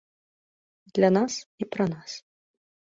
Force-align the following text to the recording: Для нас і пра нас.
Для 0.97 1.09
нас 1.19 1.33
і 1.39 1.63
пра 1.77 1.85
нас. 1.95 2.11